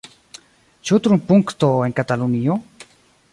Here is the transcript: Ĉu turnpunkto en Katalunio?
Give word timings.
Ĉu 0.89 0.99
turnpunkto 1.07 1.69
en 1.89 1.95
Katalunio? 2.01 2.57